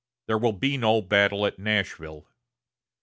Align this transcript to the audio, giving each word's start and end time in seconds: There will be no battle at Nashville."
There 0.25 0.39
will 0.39 0.53
be 0.53 0.77
no 0.77 0.99
battle 1.03 1.45
at 1.45 1.59
Nashville." 1.59 2.25